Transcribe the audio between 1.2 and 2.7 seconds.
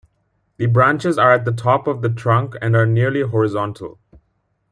at the top of the trunk